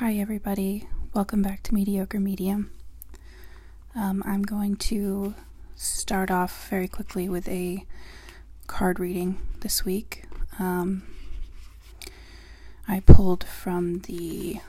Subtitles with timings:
[0.00, 0.88] Hi, everybody.
[1.12, 2.70] Welcome back to Mediocre Medium.
[3.94, 5.34] Um, I'm going to
[5.74, 7.84] start off very quickly with a
[8.66, 10.24] card reading this week.
[10.58, 11.02] Um,
[12.88, 14.60] I pulled from the.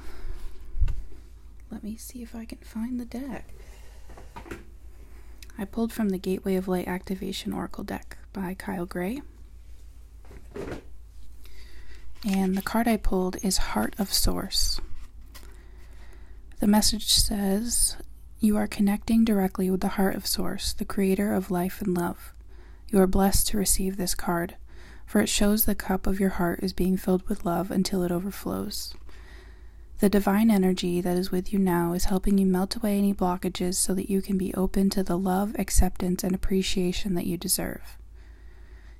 [1.72, 3.48] Let me see if I can find the deck.
[5.58, 9.22] I pulled from the Gateway of Light Activation Oracle deck by Kyle Gray.
[12.28, 14.82] And the card I pulled is Heart of Source.
[16.62, 17.98] The message says,
[18.40, 22.36] You are connecting directly with the heart of Source, the creator of life and love.
[22.92, 24.58] You are blessed to receive this card,
[25.08, 28.12] for it shows the cup of your heart is being filled with love until it
[28.12, 28.94] overflows.
[30.02, 33.74] The divine energy that is with you now is helping you melt away any blockages
[33.74, 37.98] so that you can be open to the love, acceptance, and appreciation that you deserve.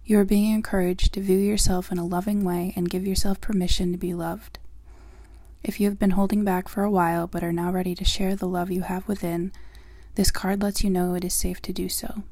[0.04, 3.91] You are being encouraged to view yourself in a loving way and give yourself permission
[3.91, 4.58] to be loved.
[5.64, 8.36] If you have been holding back for a while but are now ready to share
[8.36, 9.52] the love you have within,
[10.16, 12.24] this card lets you know it is safe to do so.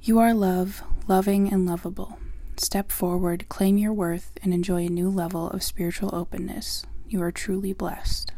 [0.00, 2.18] You are love, loving, and lovable.
[2.56, 6.86] Step forward, claim your worth, and enjoy a new level of spiritual openness.
[7.08, 8.32] You are truly blessed.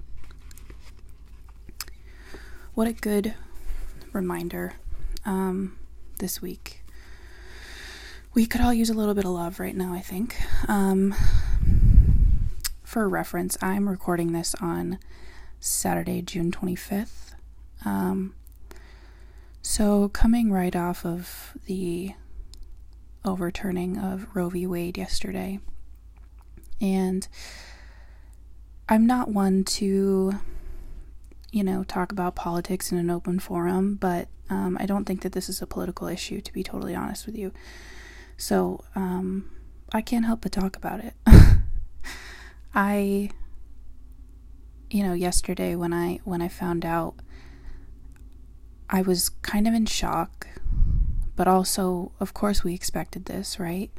[2.74, 3.34] What a good
[4.12, 4.74] reminder
[5.26, 5.76] um,
[6.18, 6.82] this week.
[8.34, 10.36] We could all use a little bit of love right now, I think.
[10.68, 11.14] Um,
[12.92, 14.98] for reference, I'm recording this on
[15.60, 17.32] Saturday, June 25th.
[17.86, 18.34] Um,
[19.62, 22.12] so, coming right off of the
[23.24, 24.66] overturning of Roe v.
[24.66, 25.58] Wade yesterday,
[26.82, 27.26] and
[28.90, 30.34] I'm not one to,
[31.50, 35.32] you know, talk about politics in an open forum, but um, I don't think that
[35.32, 37.52] this is a political issue, to be totally honest with you.
[38.36, 39.50] So, um,
[39.94, 41.14] I can't help but talk about it.
[42.74, 43.30] I
[44.92, 47.14] you know, yesterday when I when I found out
[48.90, 50.46] I was kind of in shock,
[51.34, 53.90] but also of course we expected this, right?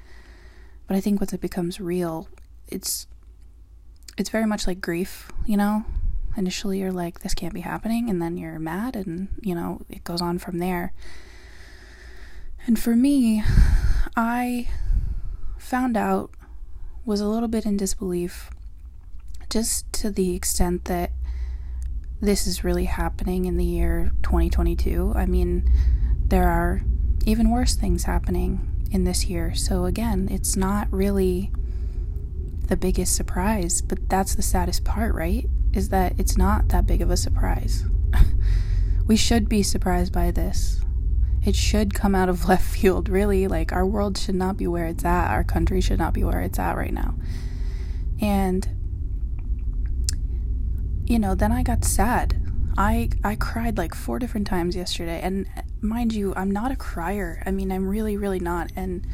[0.87, 2.29] But I think once it becomes real,
[2.67, 3.07] it's
[4.17, 5.83] it's very much like grief, you know?
[6.37, 10.03] Initially you're like this can't be happening and then you're mad and, you know, it
[10.03, 10.93] goes on from there.
[12.67, 13.43] And for me,
[14.15, 14.67] I
[15.57, 16.31] found out
[17.03, 18.51] was a little bit in disbelief
[19.53, 21.11] just to the extent that
[22.19, 25.13] this is really happening in the year 2022.
[25.15, 25.71] I mean,
[26.25, 26.81] there are
[27.27, 29.53] even worse things happening in this year.
[29.53, 31.51] So, again, it's not really
[32.67, 35.47] the biggest surprise, but that's the saddest part, right?
[35.71, 37.83] Is that it's not that big of a surprise.
[39.05, 40.81] we should be surprised by this.
[41.45, 43.47] It should come out of left field, really.
[43.47, 45.29] Like, our world should not be where it's at.
[45.29, 47.13] Our country should not be where it's at right now.
[48.19, 48.67] And
[51.05, 52.39] you know, then I got sad.
[52.77, 55.47] I I cried like four different times yesterday, and
[55.81, 57.43] mind you, I'm not a crier.
[57.45, 58.71] I mean, I'm really, really not.
[58.75, 59.05] And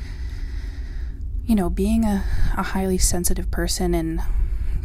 [1.44, 2.24] you know, being a,
[2.58, 4.22] a highly sensitive person and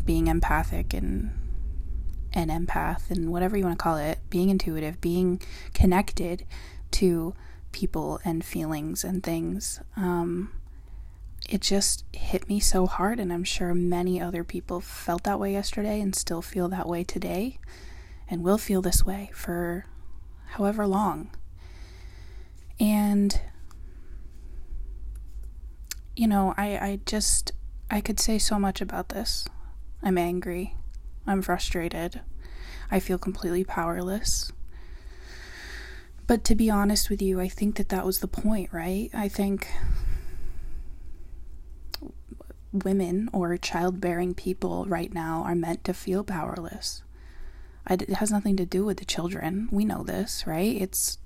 [0.05, 1.31] being empathic and
[2.33, 5.41] an empath and whatever you want to call it, being intuitive, being
[5.73, 6.45] connected
[6.91, 7.35] to
[7.73, 9.81] people and feelings and things.
[9.97, 10.53] Um,
[11.49, 15.53] it just hit me so hard, and I'm sure many other people felt that way
[15.53, 17.59] yesterday and still feel that way today
[18.29, 19.87] and will feel this way for
[20.47, 21.31] however long.
[22.81, 23.41] And,
[26.17, 27.53] you know, I, I just,
[27.91, 29.47] I could say so much about this.
[30.03, 30.77] I'm angry.
[31.27, 32.21] I'm frustrated.
[32.91, 34.53] I feel completely powerless.
[36.27, 39.11] But to be honest with you, I think that that was the point, right?
[39.13, 39.69] I think
[42.83, 47.03] women or childbearing people right now are meant to feel powerless.
[47.89, 49.69] It has nothing to do with the children.
[49.71, 50.81] We know this, right?
[50.81, 51.19] It's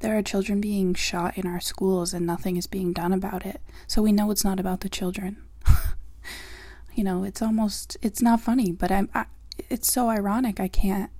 [0.00, 3.60] there are children being shot in our schools and nothing is being done about it.
[3.86, 5.36] So we know it's not about the children.
[6.94, 9.26] you know, it's almost it's not funny, but I'm I,
[9.68, 10.60] it's so ironic.
[10.60, 11.10] I can't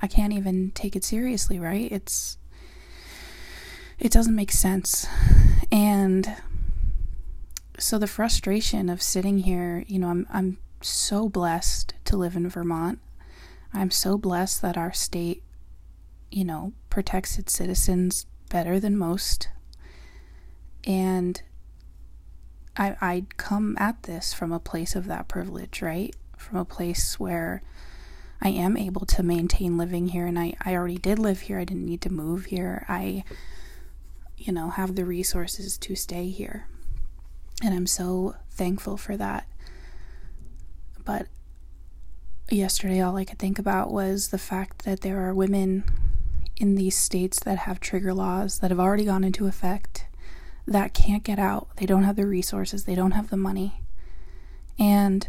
[0.00, 1.90] I can't even take it seriously, right?
[1.92, 2.38] It's
[3.98, 5.06] it doesn't make sense.
[5.70, 6.34] And
[7.80, 12.48] so the frustration of sitting here, you know, I'm I'm so blessed to live in
[12.48, 12.98] Vermont.
[13.72, 15.42] I'm so blessed that our state,
[16.30, 19.48] you know, protects its citizens better than most.
[20.84, 21.42] And
[22.76, 26.14] I I come at this from a place of that privilege, right?
[26.36, 27.62] From a place where
[28.42, 31.58] I am able to maintain living here and I, I already did live here.
[31.58, 32.86] I didn't need to move here.
[32.88, 33.24] I
[34.40, 36.66] you know, have the resources to stay here.
[37.62, 39.46] And I'm so thankful for that.
[41.04, 41.26] But
[42.48, 45.84] yesterday, all I could think about was the fact that there are women
[46.56, 50.06] in these states that have trigger laws that have already gone into effect
[50.66, 51.68] that can't get out.
[51.76, 53.82] They don't have the resources, they don't have the money.
[54.78, 55.26] And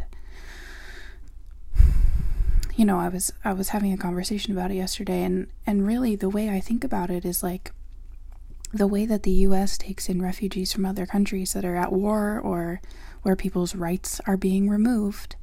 [2.75, 6.16] you know, I was I was having a conversation about it yesterday and and really
[6.16, 7.72] the way I think about it is like
[8.73, 12.39] the way that the US takes in refugees from other countries that are at war
[12.39, 12.81] or
[13.21, 15.35] where people's rights are being removed.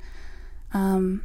[0.72, 1.22] Um,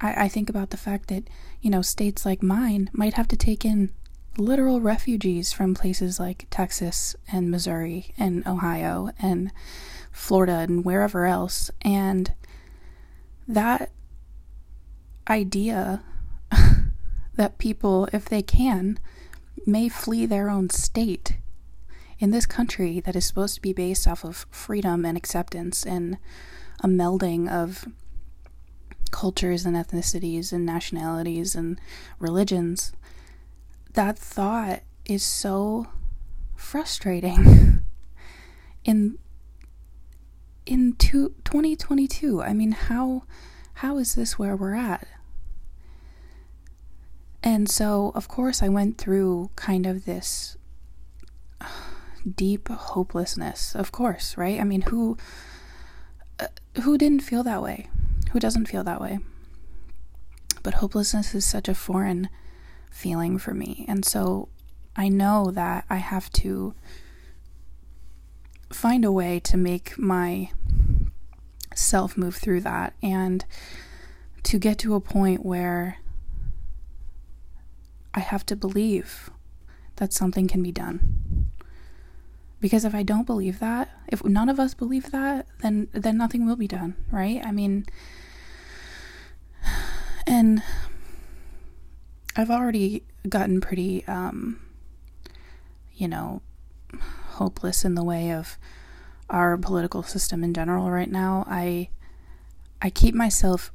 [0.00, 1.24] I, I think about the fact that,
[1.60, 3.90] you know, states like mine might have to take in
[4.36, 9.52] literal refugees from places like Texas and Missouri and Ohio and
[10.10, 11.70] Florida and wherever else.
[11.82, 12.32] And
[13.46, 13.90] that
[15.28, 16.02] idea
[17.36, 18.98] that people, if they can,
[19.66, 21.36] may flee their own state
[22.18, 26.18] in this country that is supposed to be based off of freedom and acceptance and
[26.82, 27.86] a melding of
[29.10, 31.80] cultures and ethnicities and nationalities and
[32.18, 32.92] religions,
[33.92, 35.86] that thought is so
[36.56, 37.80] frustrating.
[38.84, 39.18] in
[40.66, 43.24] in two, 2022, I mean, how
[43.74, 45.06] how is this where we're at?
[47.44, 50.56] And so, of course, I went through kind of this
[52.34, 53.74] deep hopelessness.
[53.74, 54.58] Of course, right?
[54.58, 55.18] I mean, who
[56.40, 56.46] uh,
[56.82, 57.90] who didn't feel that way?
[58.32, 59.18] Who doesn't feel that way?
[60.62, 62.30] But hopelessness is such a foreign
[62.90, 63.84] feeling for me.
[63.86, 64.48] And so
[64.96, 66.74] I know that I have to
[68.72, 70.50] find a way to make my
[71.74, 73.44] self move through that and
[74.44, 75.98] to get to a point where
[78.14, 79.30] I have to believe
[79.96, 81.50] that something can be done.
[82.60, 86.46] Because if I don't believe that, if none of us believe that, then then nothing
[86.46, 87.44] will be done, right?
[87.44, 87.84] I mean
[90.26, 90.62] and
[92.36, 94.60] I've already gotten pretty um
[95.94, 96.42] you know
[97.32, 98.58] hopeless in the way of
[99.28, 101.44] our political system in general right now.
[101.48, 101.88] I
[102.80, 103.72] I keep myself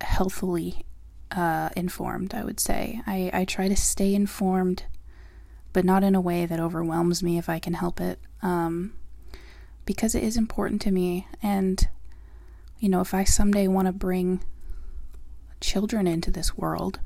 [0.00, 0.84] healthily
[1.30, 3.00] uh, informed, I would say.
[3.06, 4.84] I, I try to stay informed,
[5.72, 8.92] but not in a way that overwhelms me if I can help it, um,
[9.84, 11.26] because it is important to me.
[11.42, 11.86] And,
[12.78, 14.42] you know, if I someday want to bring
[15.60, 17.00] children into this world,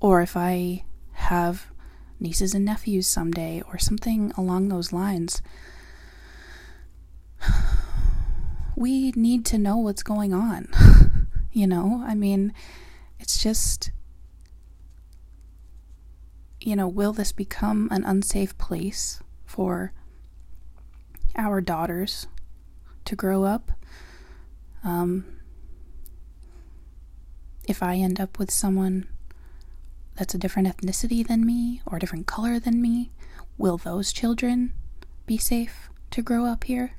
[0.00, 1.66] or if I have
[2.20, 5.40] nieces and nephews someday, or something along those lines,
[8.76, 10.68] we need to know what's going on.
[11.52, 12.52] you know, I mean,
[13.18, 13.90] it's just,
[16.60, 19.92] you know, will this become an unsafe place for
[21.36, 22.26] our daughters
[23.04, 23.72] to grow up?
[24.84, 25.24] Um,
[27.66, 29.08] if I end up with someone
[30.14, 33.10] that's a different ethnicity than me or a different color than me,
[33.58, 34.72] will those children
[35.26, 36.92] be safe to grow up here?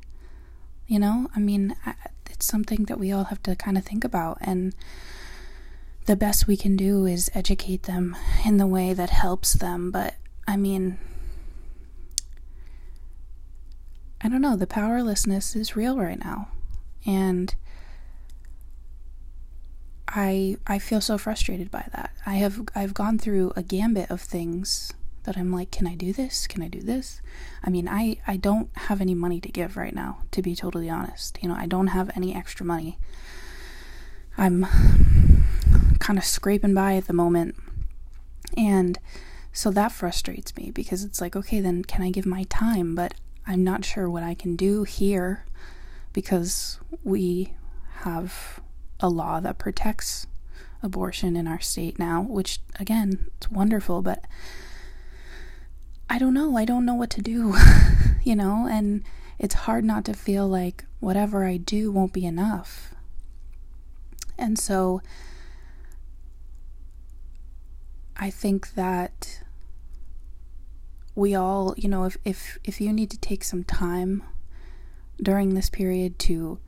[0.87, 1.75] You know, I mean,
[2.29, 4.37] it's something that we all have to kind of think about.
[4.41, 4.73] And
[6.07, 8.15] the best we can do is educate them
[8.45, 9.91] in the way that helps them.
[9.91, 10.15] But
[10.47, 10.97] I mean,
[14.21, 16.47] I don't know, the powerlessness is real right now.
[17.05, 17.53] And
[20.07, 22.11] I I feel so frustrated by that.
[22.25, 26.13] I have I've gone through a gambit of things that I'm like, can I do
[26.13, 26.47] this?
[26.47, 27.21] Can I do this?
[27.65, 30.89] I mean, I I don't have any money to give right now, to be totally
[30.89, 31.37] honest.
[31.41, 32.97] You know, I don't have any extra money.
[34.37, 34.65] I'm
[35.99, 37.55] kind of scraping by at the moment.
[38.55, 38.99] And
[39.51, 42.95] so that frustrates me because it's like, okay, then can I give my time?
[42.95, 43.13] But
[43.45, 45.45] I'm not sure what I can do here
[46.13, 47.53] because we
[48.01, 48.59] have
[48.99, 50.27] a law that protects
[50.81, 54.25] abortion in our state now, which again, it's wonderful, but
[56.09, 56.57] I don't know.
[56.57, 57.55] I don't know what to do,
[58.23, 59.03] you know, and
[59.39, 62.93] it's hard not to feel like whatever I do won't be enough.
[64.37, 65.01] And so
[68.17, 69.41] I think that
[71.15, 74.23] we all, you know, if, if, if you need to take some time
[75.21, 76.59] during this period to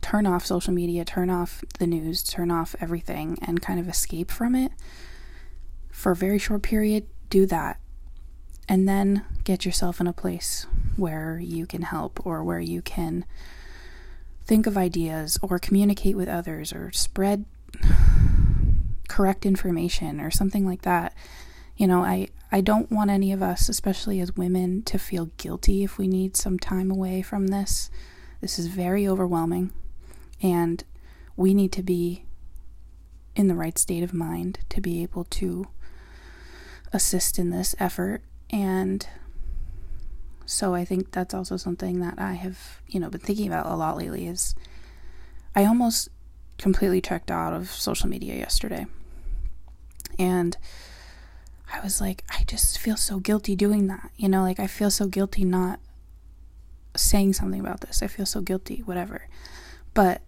[0.00, 4.30] turn off social media, turn off the news, turn off everything, and kind of escape
[4.30, 4.72] from it
[5.90, 7.78] for a very short period, do that.
[8.68, 10.66] And then get yourself in a place
[10.96, 13.24] where you can help or where you can
[14.44, 17.44] think of ideas or communicate with others or spread
[19.12, 21.14] correct information or something like that.
[21.76, 25.84] You know, I, I don't want any of us, especially as women, to feel guilty
[25.84, 27.90] if we need some time away from this.
[28.40, 29.70] This is very overwhelming,
[30.42, 30.82] and
[31.36, 32.24] we need to be
[33.36, 35.66] in the right state of mind to be able to
[36.90, 38.22] assist in this effort.
[38.48, 39.06] And
[40.46, 43.76] so I think that's also something that I have, you know, been thinking about a
[43.76, 44.54] lot lately is
[45.54, 46.08] I almost
[46.56, 48.86] completely checked out of social media yesterday.
[50.18, 50.56] And
[51.72, 54.10] I was like, I just feel so guilty doing that.
[54.16, 55.80] You know, like I feel so guilty not
[56.96, 58.02] saying something about this.
[58.02, 59.28] I feel so guilty, whatever.
[59.94, 60.22] But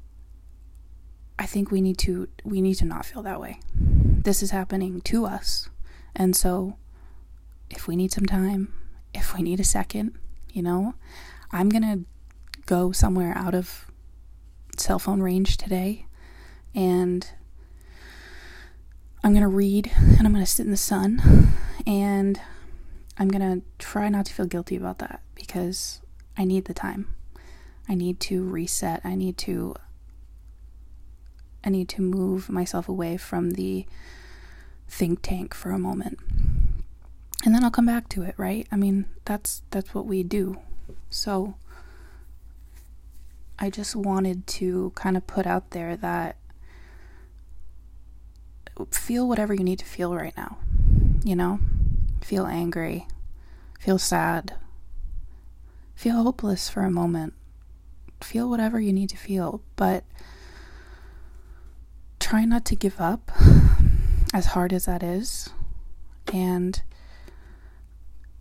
[1.38, 3.60] I think we need to we need to not feel that way.
[3.74, 5.68] This is happening to us.
[6.14, 6.76] And so
[7.70, 8.72] if we need some time,
[9.12, 10.16] if we need a second,
[10.52, 10.94] you know,
[11.50, 12.04] I'm going to
[12.66, 13.86] go somewhere out of
[14.76, 16.06] cell phone range today
[16.74, 17.28] and
[19.24, 21.50] I'm going to read and I'm going to sit in the sun
[21.86, 22.38] and
[23.16, 26.02] I'm going to try not to feel guilty about that because
[26.36, 27.14] I need the time.
[27.88, 29.00] I need to reset.
[29.02, 29.76] I need to
[31.64, 33.86] I need to move myself away from the
[34.86, 36.18] think tank for a moment.
[37.46, 38.66] And then I'll come back to it, right?
[38.70, 40.58] I mean, that's that's what we do.
[41.08, 41.54] So
[43.58, 46.36] I just wanted to kind of put out there that
[48.90, 50.58] feel whatever you need to feel right now.
[51.24, 51.60] You know?
[52.22, 53.06] Feel angry,
[53.78, 54.54] feel sad,
[55.94, 57.34] feel hopeless for a moment.
[58.22, 60.04] Feel whatever you need to feel, but
[62.18, 63.30] try not to give up
[64.32, 65.50] as hard as that is.
[66.32, 66.80] And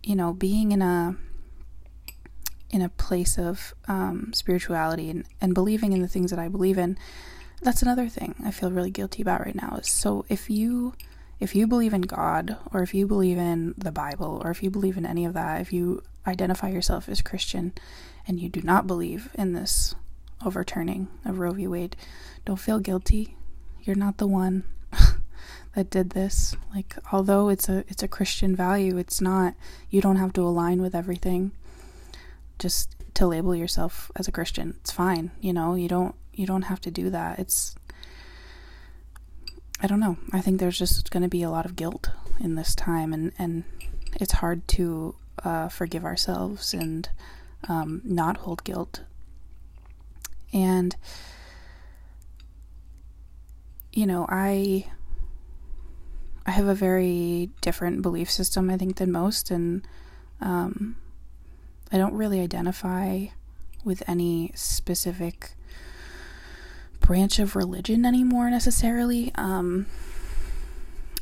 [0.02, 1.16] you know, being in a
[2.70, 6.76] in a place of um, spirituality and, and believing in the things that I believe
[6.76, 6.98] in
[7.64, 10.94] that's another thing I feel really guilty about right now is so if you
[11.40, 14.70] if you believe in God or if you believe in the Bible or if you
[14.70, 17.72] believe in any of that, if you identify yourself as Christian
[18.26, 19.94] and you do not believe in this
[20.44, 21.66] overturning of Roe v.
[21.66, 21.96] Wade,
[22.44, 23.36] don't feel guilty.
[23.82, 24.64] You're not the one
[25.74, 26.54] that did this.
[26.74, 29.54] Like although it's a it's a Christian value, it's not
[29.90, 31.52] you don't have to align with everything.
[32.58, 34.76] Just to label yourself as a Christian.
[34.80, 37.38] It's fine, you know, you don't you don't have to do that.
[37.38, 37.74] It's
[39.80, 40.16] I don't know.
[40.32, 42.10] I think there's just going to be a lot of guilt
[42.40, 43.64] in this time, and and
[44.14, 45.14] it's hard to
[45.44, 47.08] uh, forgive ourselves and
[47.68, 49.02] um, not hold guilt.
[50.52, 50.94] And
[53.92, 54.86] you know, I
[56.46, 59.86] I have a very different belief system, I think, than most, and
[60.40, 60.96] um,
[61.90, 63.26] I don't really identify
[63.84, 65.56] with any specific
[67.04, 69.30] branch of religion anymore necessarily.
[69.34, 69.86] Um,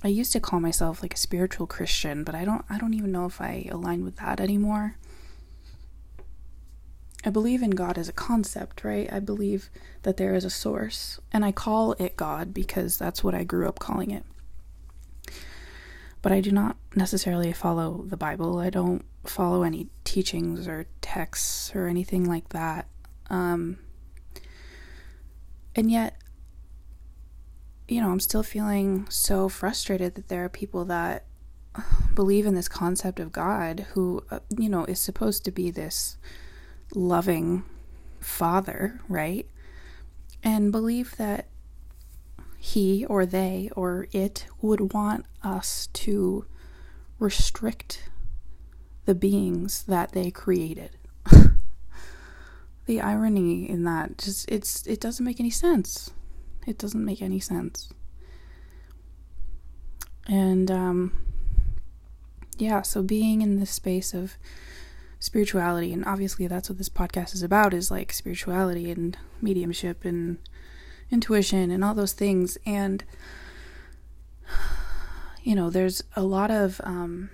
[0.04, 3.12] I used to call myself like a spiritual Christian, but I don't I don't even
[3.12, 4.96] know if I align with that anymore.
[7.24, 9.12] I believe in God as a concept, right?
[9.12, 9.70] I believe
[10.02, 13.68] that there is a source, and I call it God because that's what I grew
[13.68, 14.24] up calling it.
[16.20, 18.58] But I do not necessarily follow the Bible.
[18.58, 22.88] I don't follow any teachings or texts or anything like that.
[23.30, 23.78] Um,
[25.74, 26.16] and yet,
[27.88, 31.24] you know, I'm still feeling so frustrated that there are people that
[32.14, 36.16] believe in this concept of God who, uh, you know, is supposed to be this
[36.94, 37.64] loving
[38.20, 39.46] father, right?
[40.42, 41.46] And believe that
[42.58, 46.46] he or they or it would want us to
[47.18, 48.10] restrict
[49.04, 50.96] the beings that they created
[52.86, 56.10] the irony in that just it's it doesn't make any sense.
[56.66, 57.92] It doesn't make any sense.
[60.26, 61.26] And um
[62.58, 64.36] yeah, so being in this space of
[65.18, 70.38] spirituality and obviously that's what this podcast is about is like spirituality and mediumship and
[71.10, 73.04] intuition and all those things and
[75.44, 77.30] you know, there's a lot of um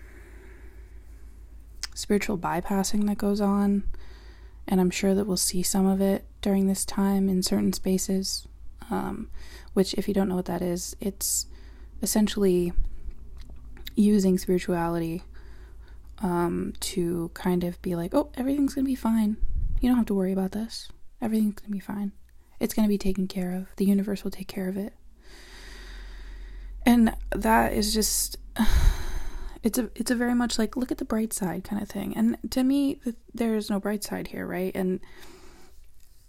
[1.95, 3.83] spiritual bypassing that goes on
[4.69, 8.47] and I'm sure that we'll see some of it during this time in certain spaces.
[8.91, 9.31] Um,
[9.73, 11.47] which, if you don't know what that is, it's
[12.03, 12.73] essentially
[13.97, 15.23] using spirituality
[16.21, 19.37] um, to kind of be like, oh, everything's gonna be fine.
[19.81, 20.89] You don't have to worry about this.
[21.21, 22.13] Everything's gonna be fine.
[22.61, 23.67] It's gonna be taken care of.
[23.77, 24.93] The universe will take care of it.
[26.85, 28.37] And that is just
[29.69, 32.17] it's a it's a very much like look at the bright side kind of thing.
[32.17, 33.01] And to me
[33.35, 34.75] there is no bright side here right?
[34.75, 35.01] And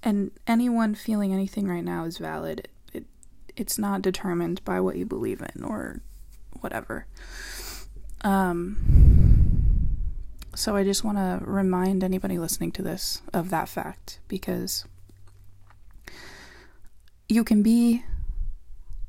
[0.04, 2.68] and anyone feeling anything right now is valid.
[2.94, 3.06] It
[3.56, 6.02] it's not determined by what you believe in or
[6.60, 7.08] whatever.
[8.22, 8.76] Um
[10.56, 14.84] so i just want to remind anybody listening to this of that fact because
[17.30, 18.04] you can be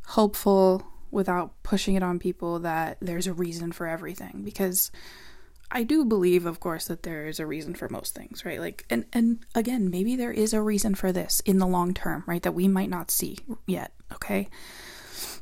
[0.07, 4.91] hopeful without pushing it on people that there's a reason for everything because
[5.71, 8.59] I do believe of course that there is a reason for most things, right?
[8.61, 12.25] Like and and again, maybe there is a reason for this in the long term,
[12.27, 12.43] right?
[12.43, 14.49] That we might not see yet, okay?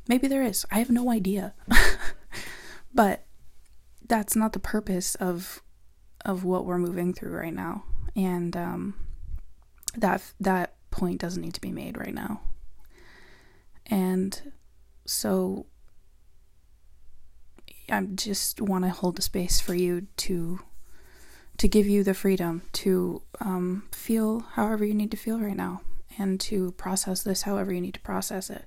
[0.06, 0.66] Maybe there is.
[0.70, 1.54] I have no idea.
[2.94, 3.24] but
[4.06, 5.62] that's not the purpose of
[6.24, 7.84] of what we're moving through right now.
[8.14, 8.94] And um
[9.96, 12.40] that that point doesn't need to be made right now.
[13.86, 14.52] And
[15.08, 15.64] so
[17.88, 20.60] I just want to hold a space for you to
[21.56, 25.80] to give you the freedom to um, feel however you need to feel right now
[26.18, 28.66] and to process this however you need to process it.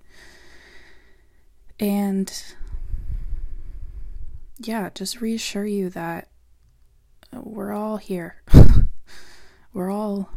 [1.79, 2.43] And
[4.57, 6.29] yeah, just reassure you that
[7.31, 8.41] we're all here.
[9.73, 10.29] we're all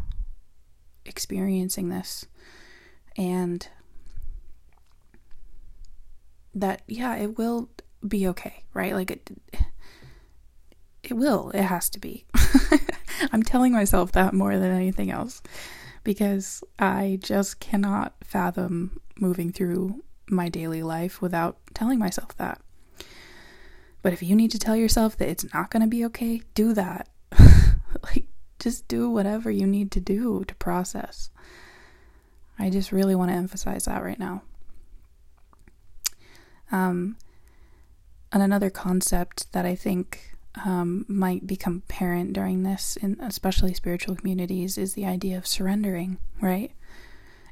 [1.06, 2.26] experiencing this.
[3.16, 3.66] And
[6.54, 7.68] that yeah, it will
[8.06, 8.94] be okay, right?
[8.94, 9.30] Like it
[11.02, 11.50] it will.
[11.50, 12.24] It has to be.
[13.32, 15.42] I'm telling myself that more than anything else
[16.02, 22.60] because I just cannot fathom moving through my daily life without telling myself that.
[24.02, 26.74] But if you need to tell yourself that it's not going to be okay, do
[26.74, 27.08] that.
[28.02, 28.26] like
[28.58, 31.30] just do whatever you need to do to process.
[32.58, 34.42] I just really want to emphasize that right now.
[36.72, 37.16] Um,
[38.32, 44.16] and another concept that I think um, might become apparent during this, in especially spiritual
[44.16, 46.72] communities, is the idea of surrendering, right?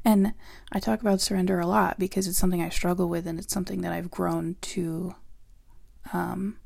[0.05, 0.35] And
[0.73, 3.83] I talk about surrender a lot because it's something I struggle with and it's something
[3.83, 5.15] that I've grown to
[6.13, 6.57] um,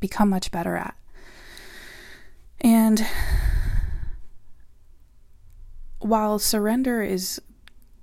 [0.00, 0.94] become much better at.
[2.60, 3.06] And
[5.98, 7.40] while surrender is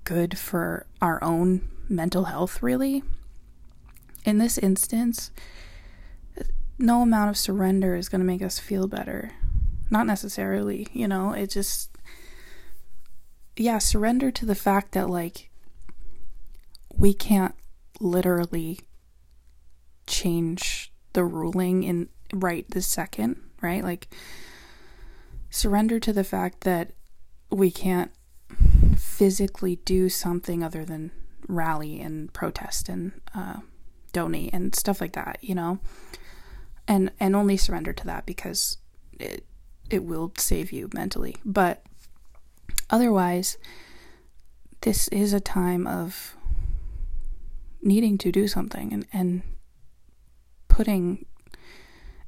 [0.04, 3.02] good for our own mental health, really,
[4.24, 5.30] in this instance,
[6.78, 9.32] no amount of surrender is going to make us feel better.
[9.90, 11.96] Not necessarily, you know, it just,
[13.56, 15.50] yeah, surrender to the fact that, like,
[16.96, 17.54] we can't
[18.00, 18.80] literally
[20.06, 23.84] change the ruling in right this second, right?
[23.84, 24.08] Like,
[25.50, 26.92] surrender to the fact that
[27.50, 28.10] we can't
[28.96, 31.12] physically do something other than
[31.48, 33.58] rally and protest and uh,
[34.12, 35.78] donate and stuff like that, you know?
[36.88, 38.78] And and only surrender to that because
[39.18, 39.44] it
[39.90, 41.36] it will save you mentally.
[41.44, 41.84] But
[42.90, 43.58] otherwise,
[44.80, 46.36] this is a time of
[47.82, 49.42] needing to do something and, and
[50.68, 51.26] putting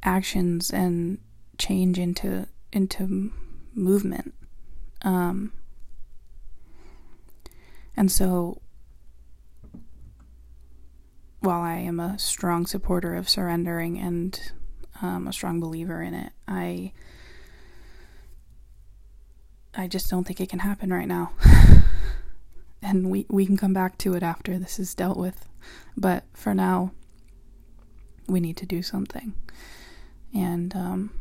[0.03, 1.19] actions and
[1.59, 3.33] change into into
[3.75, 4.35] movement.
[5.03, 5.53] Um,
[7.97, 8.61] and so
[11.45, 14.53] while I am a strong supporter of surrendering and
[15.03, 16.93] um, a strong believer in it, I
[19.77, 21.33] I just don't think it can happen right now.
[22.83, 25.49] and we we can come back to it after this is dealt with.
[25.97, 26.93] But for now,
[28.27, 29.35] we need to do something.
[30.35, 31.21] And um,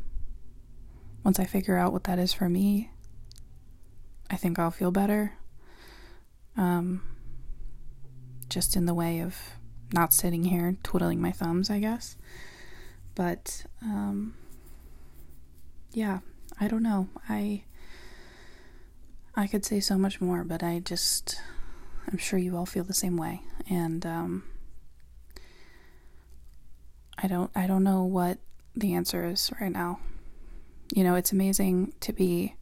[1.23, 2.91] once I figure out what that is for me,
[4.29, 5.33] I think I'll feel better.
[6.55, 7.01] Um,
[8.49, 9.36] just in the way of
[9.93, 12.17] not sitting here twiddling my thumbs, I guess.
[13.15, 14.34] But um,
[15.91, 16.19] yeah,
[16.60, 17.10] I don't know.
[17.29, 17.63] I
[19.36, 21.39] I could say so much more, but I just
[22.08, 24.43] I'm sure you all feel the same way, and um,
[27.17, 28.39] I don't I don't know what
[28.75, 29.99] the answer is right now.
[30.93, 32.56] You know, it's amazing to be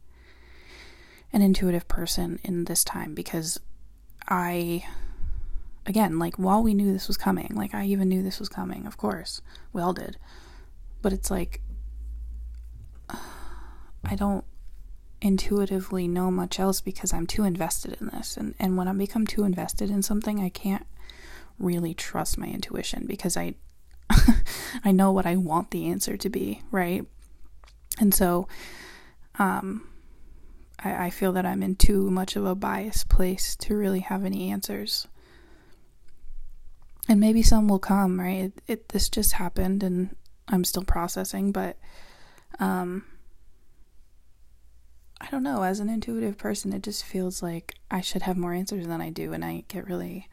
[1.32, 3.58] an intuitive person in this time because
[4.28, 4.84] I
[5.86, 8.86] again, like while we knew this was coming, like I even knew this was coming,
[8.86, 9.40] of course,
[9.72, 10.16] we all did.
[11.00, 11.60] But it's like,
[14.04, 14.44] I don't
[15.20, 18.36] intuitively know much else because I'm too invested in this.
[18.36, 20.86] And, and when I become too invested in something, I can't
[21.58, 23.54] really trust my intuition because I,
[24.84, 27.04] I know what I want the answer to be, right?
[28.00, 28.48] And so,
[29.38, 29.86] um,
[30.80, 34.24] I, I feel that I'm in too much of a biased place to really have
[34.24, 35.06] any answers
[37.08, 38.44] and maybe some will come right?
[38.44, 40.14] It, it, this just happened and
[40.48, 41.76] i'm still processing but
[42.58, 43.04] um
[45.20, 45.62] i don't know.
[45.62, 49.10] As an intuitive person it just feels like i should have more answers than i
[49.10, 50.28] do and i get really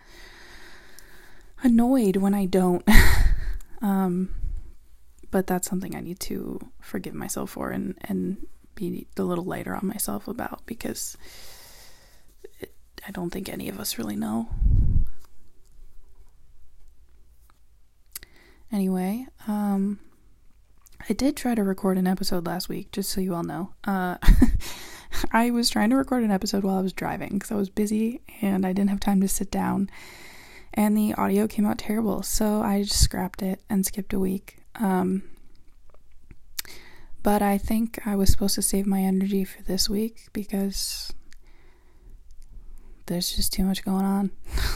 [1.61, 2.87] annoyed when i don't.
[3.81, 4.35] Um
[5.31, 9.75] but that's something i need to forgive myself for and and be a little lighter
[9.75, 11.17] on myself about because
[12.59, 12.73] it,
[13.07, 14.49] i don't think any of us really know
[18.71, 19.99] Anyway, um,
[21.09, 23.73] I did try to record an episode last week, just so you all know.
[23.83, 24.17] Uh,
[25.31, 28.21] I was trying to record an episode while I was driving because I was busy
[28.41, 29.89] and I didn't have time to sit down,
[30.73, 34.57] and the audio came out terrible, so I just scrapped it and skipped a week.
[34.75, 35.23] Um,
[37.23, 41.11] but I think I was supposed to save my energy for this week because
[43.07, 44.31] there's just too much going on.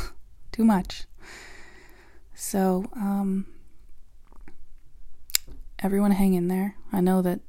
[0.52, 1.06] too much.
[2.34, 3.46] So, um,
[5.84, 6.76] everyone hang in there.
[6.92, 7.40] I know that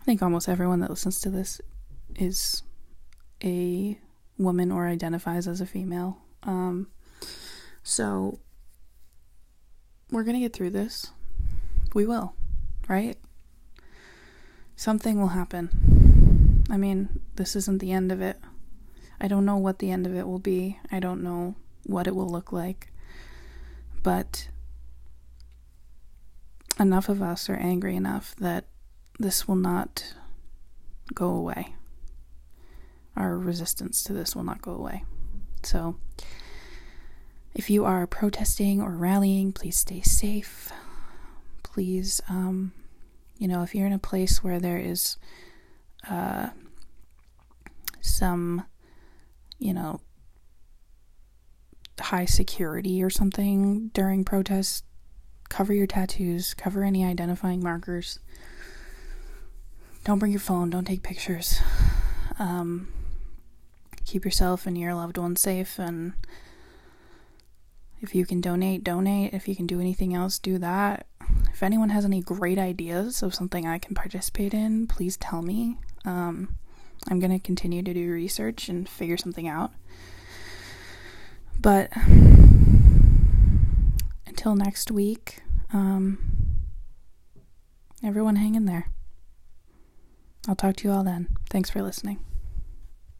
[0.00, 1.60] I think almost everyone that listens to this
[2.16, 2.62] is
[3.42, 3.98] a
[4.36, 6.18] woman or identifies as a female.
[6.42, 6.88] Um,
[7.82, 8.40] so
[10.10, 11.12] we're going to get through this.
[11.94, 12.34] We will,
[12.88, 13.16] right?
[14.76, 16.64] Something will happen.
[16.70, 18.38] I mean, this isn't the end of it.
[19.20, 20.78] I don't know what the end of it will be.
[20.92, 22.92] I don't know what it will look like.
[24.02, 24.48] But
[26.78, 28.66] enough of us are angry enough that
[29.18, 30.14] this will not
[31.14, 31.74] go away.
[33.16, 35.04] Our resistance to this will not go away.
[35.62, 35.96] So,
[37.54, 40.70] if you are protesting or rallying, please stay safe.
[41.64, 42.72] Please, um,
[43.38, 45.16] you know, if you're in a place where there is
[46.08, 46.50] uh,
[48.00, 48.64] some,
[49.58, 50.00] you know,
[51.98, 54.82] high security or something during protests,
[55.48, 58.18] cover your tattoos, cover any identifying markers.
[60.04, 61.60] Don't bring your phone, don't take pictures.
[62.38, 62.88] Um,
[64.04, 66.14] keep yourself and your loved ones safe and
[68.00, 69.34] if you can donate, donate.
[69.34, 71.06] If you can do anything else, do that.
[71.52, 75.76] If anyone has any great ideas of something I can participate in, please tell me.
[76.04, 76.54] Um,
[77.10, 79.72] I'm going to continue to do research and figure something out.
[81.60, 81.90] But
[84.38, 85.40] until next week,
[85.72, 86.20] um,
[88.04, 88.88] everyone hang in there.
[90.46, 91.26] I'll talk to you all then.
[91.50, 92.20] Thanks for listening.